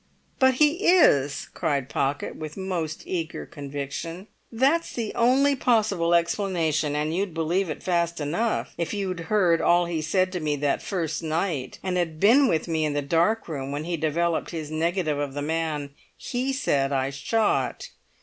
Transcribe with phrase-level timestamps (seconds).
[0.39, 4.25] "But he is!" cried Pocket, with most eager conviction.
[4.51, 9.85] "That's the only possible explanation, and you'd believe it fast enough if you'd heard all
[9.85, 13.71] he said to me that first night, and been with me in the dark room
[13.71, 17.89] when he developed his negative of the man he said I shot!